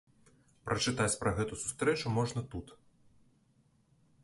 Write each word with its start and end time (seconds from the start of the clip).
Прачытаць 0.69 1.19
пра 1.23 1.33
гэту 1.41 1.59
сустрэчу 1.65 2.15
можна 2.17 2.41
тут. 2.57 2.67